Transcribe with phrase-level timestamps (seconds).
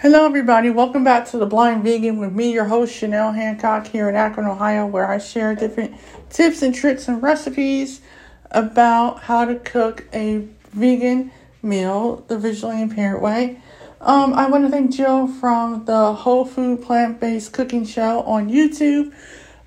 [0.00, 0.68] Hello, everybody.
[0.68, 4.46] Welcome back to The Blind Vegan with me, your host, Chenelle Hancock, here in Akron,
[4.46, 5.94] Ohio, where I share different
[6.28, 8.02] tips and tricks and recipes
[8.50, 11.32] about how to cook a vegan
[11.62, 13.58] meal the visually impaired way.
[14.02, 18.50] Um, I want to thank Jill from the Whole Food Plant Based Cooking Show on
[18.50, 19.14] YouTube.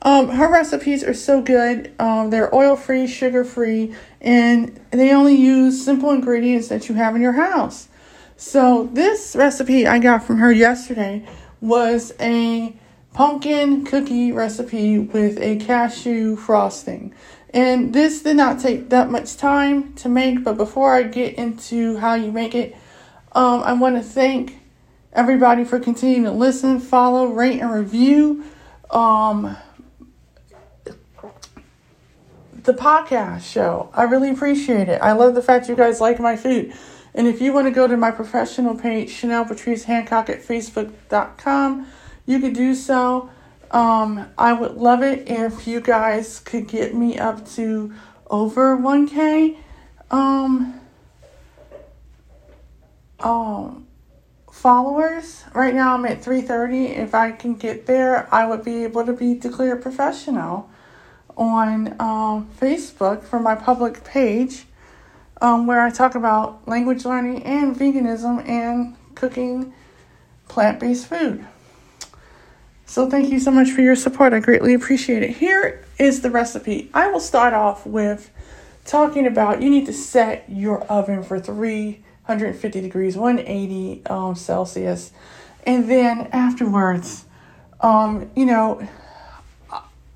[0.00, 1.92] Um, her recipes are so good.
[1.98, 7.14] Um, they're oil free, sugar free, and they only use simple ingredients that you have
[7.14, 7.88] in your house.
[8.36, 11.26] So this recipe I got from her yesterday
[11.60, 12.74] was a
[13.12, 17.14] pumpkin cookie recipe with a cashew frosting.
[17.50, 21.96] And this did not take that much time to make, but before I get into
[21.98, 22.76] how you make it,
[23.32, 24.58] um, I want to thank
[25.12, 28.44] everybody for continuing to listen, follow, rate, and review
[28.90, 29.56] um,
[32.64, 33.90] the podcast show.
[33.94, 35.00] I really appreciate it.
[35.00, 36.74] I love the fact you guys like my food.
[37.14, 41.86] And if you want to go to my professional page, Chenelle Patrice Hancock at Facebook.com,
[42.26, 43.30] you could do so.
[43.70, 47.92] Um, I would love it if you guys could get me up to
[48.28, 49.56] over 1K.
[50.10, 50.80] Um,
[53.20, 53.86] um,
[54.50, 55.44] followers.
[55.52, 56.86] Right now I'm at 330.
[56.86, 60.70] If I can get there, I would be able to be declared professional
[61.36, 64.66] on um, Facebook for my public page
[65.40, 69.72] um, where I talk about language learning and veganism and cooking
[70.48, 71.46] plant based food.
[72.86, 74.32] So, thank you so much for your support.
[74.32, 75.30] I greatly appreciate it.
[75.30, 76.90] Here is the recipe.
[76.94, 78.30] I will start off with
[78.84, 85.12] talking about you need to set your oven for 350 degrees, 180 um, Celsius,
[85.66, 87.24] and then afterwards,
[87.80, 88.86] um, you know,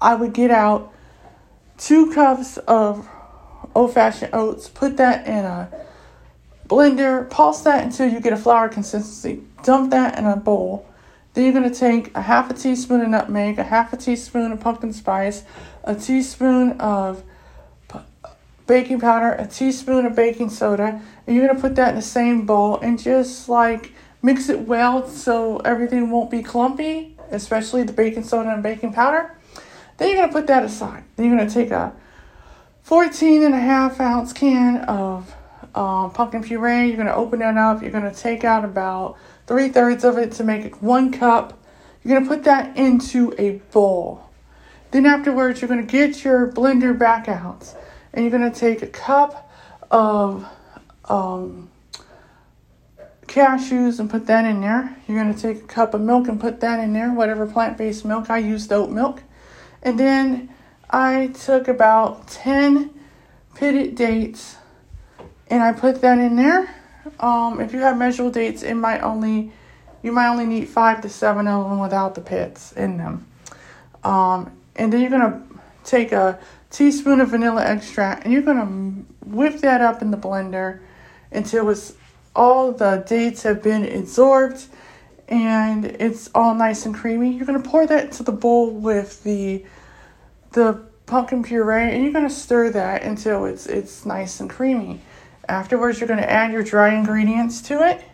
[0.00, 0.92] I would get out
[1.78, 3.08] two cups of
[3.78, 5.70] old fashioned oats, put that in a
[6.68, 9.42] blender, pulse that until you get a flour consistency.
[9.62, 10.86] Dump that in a bowl.
[11.34, 14.50] Then you're going to take a half a teaspoon of nutmeg, a half a teaspoon
[14.50, 15.44] of pumpkin spice,
[15.84, 17.22] a teaspoon of
[18.66, 22.02] baking powder, a teaspoon of baking soda, and you're going to put that in the
[22.02, 27.92] same bowl and just like mix it well so everything won't be clumpy, especially the
[27.92, 29.36] baking soda and baking powder.
[29.96, 31.04] Then you're going to put that aside.
[31.16, 31.94] Then you're going to take a
[32.88, 35.36] 14 and a half ounce can of
[35.74, 36.86] um, pumpkin puree.
[36.86, 37.82] You're going to open that up.
[37.82, 41.62] You're going to take out about three thirds of it to make one cup.
[42.02, 44.30] You're going to put that into a bowl.
[44.90, 47.74] Then afterwards, you're going to get your blender back out
[48.14, 49.52] and you're going to take a cup
[49.90, 50.46] of
[51.10, 51.68] um,
[53.26, 54.96] cashews and put that in there.
[55.06, 57.76] You're going to take a cup of milk and put that in there, whatever plant
[57.76, 58.30] based milk.
[58.30, 59.22] I used oat milk.
[59.82, 60.48] And then
[60.90, 62.90] I took about 10
[63.54, 64.56] pitted dates
[65.48, 66.74] and I put that in there.
[67.20, 69.52] Um, if you have measurable dates, it might only
[70.02, 73.26] you might only need five to seven of them without the pits in them.
[74.04, 75.42] Um, and then you're gonna
[75.84, 76.38] take a
[76.70, 80.80] teaspoon of vanilla extract and you're gonna whip that up in the blender
[81.32, 81.94] until it's
[82.36, 84.66] all the dates have been absorbed
[85.28, 87.32] and it's all nice and creamy.
[87.32, 89.64] You're gonna pour that into the bowl with the
[90.52, 95.00] the pumpkin puree and you're going to stir that until it's it's nice and creamy.
[95.48, 98.04] Afterwards, you're going to add your dry ingredients to it.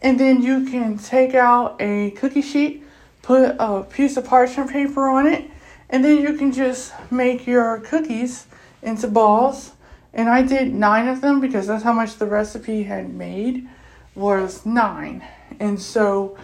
[0.00, 2.84] And then you can take out a cookie sheet,
[3.22, 5.50] put a piece of parchment paper on it,
[5.88, 8.46] and then you can just make your cookies
[8.82, 9.72] into balls.
[10.12, 13.68] And I did nine of them because that's how much the recipe had made
[14.14, 15.24] was nine.
[15.58, 16.36] And so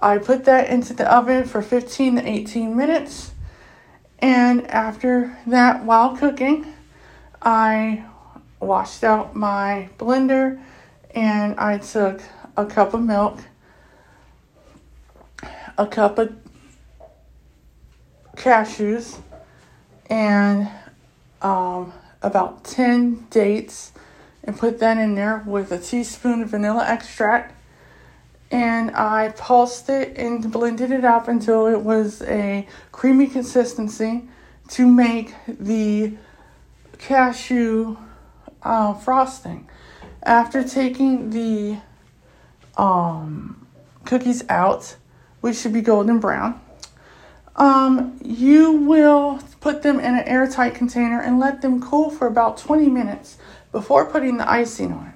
[0.00, 3.32] I put that into the oven for 15 to 18 minutes
[4.20, 6.72] and after that, while cooking,
[7.40, 8.04] I
[8.60, 10.60] washed out my blender
[11.14, 12.20] and I took
[12.56, 13.38] a cup of milk,
[15.76, 16.36] a cup of
[18.36, 19.20] cashews,
[20.10, 20.68] and
[21.42, 21.92] um,
[22.22, 23.92] about 10 dates
[24.42, 27.54] and put that in there with a teaspoon of vanilla extract
[28.50, 34.24] and I pulsed it and blended it up until it was a creamy consistency
[34.68, 36.14] to make the
[36.98, 37.96] cashew
[38.62, 39.68] uh, frosting.
[40.22, 41.78] After taking the
[42.76, 43.66] um,
[44.04, 44.96] cookies out,
[45.40, 46.60] which should be golden brown,
[47.56, 52.56] um, you will put them in an airtight container and let them cool for about
[52.56, 53.36] 20 minutes
[53.72, 55.12] before putting the icing on.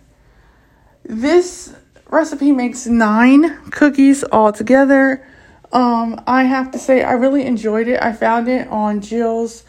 [1.04, 1.74] This
[2.12, 5.26] recipe makes nine cookies all together.
[5.72, 8.00] Um, I have to say, I really enjoyed it.
[8.02, 9.64] I found it on Jill's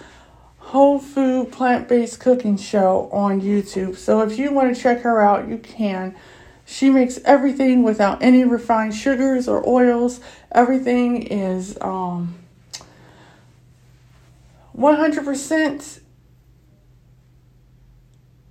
[0.57, 3.95] Whole Food Plant Based Cooking Show on YouTube.
[3.95, 6.15] So if you want to check her out, you can.
[6.65, 10.19] She makes everything without any refined sugars or oils.
[10.51, 12.35] Everything is um,
[14.77, 15.99] 100%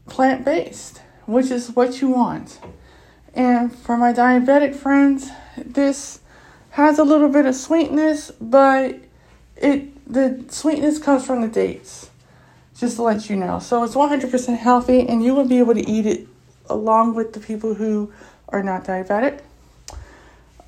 [0.06, 2.58] plant based, which is what you want.
[3.34, 6.20] And for my diabetic friends, this
[6.70, 8.98] has a little bit of sweetness, but
[9.56, 12.10] it the sweetness comes from the dates.
[12.76, 13.58] Just to let you know.
[13.58, 16.26] So it's 100% healthy and you will be able to eat it
[16.68, 18.12] along with the people who
[18.48, 19.40] are not diabetic.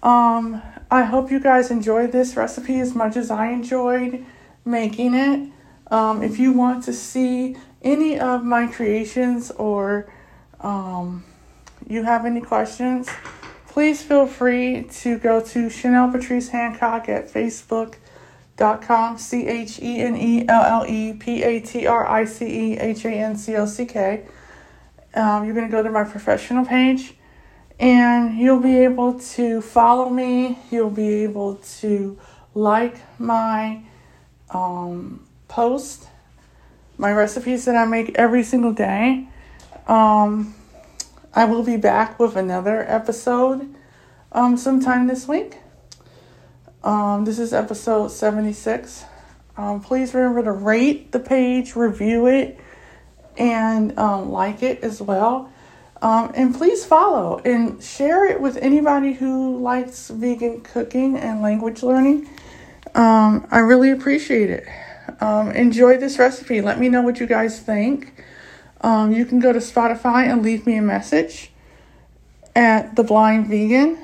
[0.03, 4.25] Um, I hope you guys enjoyed this recipe as much as I enjoyed
[4.65, 5.51] making it.
[5.91, 10.07] Um, if you want to see any of my creations or
[10.61, 11.25] um,
[11.89, 13.09] you have any questions,
[13.69, 20.17] please feel free to go to Chenelle Patrice Hancock at Facebook.com, C H E N
[20.17, 23.57] E L L E P A T R I C E H A N C
[23.57, 24.25] O C K.
[25.15, 27.15] Um, you're going to go to my professional page
[27.79, 30.59] and you'll be able to follow me.
[30.71, 32.19] You'll be able to
[32.55, 33.83] like my
[34.51, 36.09] um, post,
[36.97, 39.29] my recipes that I make every single day.
[39.87, 40.55] Um,
[41.37, 43.75] I will be back with another episode
[44.31, 45.59] um, sometime this week.
[46.85, 49.05] Um, this is episode 76.
[49.57, 52.61] Um, please remember to rate the page, review it,
[53.37, 55.53] and um, like it as well.
[56.01, 61.83] Um, and please follow and share it with anybody who likes vegan cooking and language
[61.83, 62.29] learning.
[62.95, 64.69] Um, I really appreciate it.
[65.21, 66.61] Um, enjoy this recipe.
[66.61, 68.13] Let me know what you guys think.
[68.81, 71.51] Um, you can go to Spotify and leave me a message
[72.55, 73.99] at The Blind Vegan,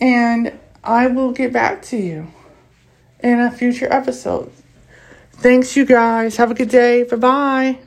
[0.00, 2.32] and I will get back to you
[3.20, 4.52] in a future episode.
[5.32, 6.36] Thanks, you guys.
[6.36, 7.04] Have a good day.
[7.04, 7.78] Bye bye.